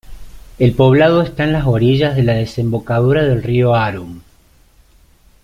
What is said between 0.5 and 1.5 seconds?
El poblado está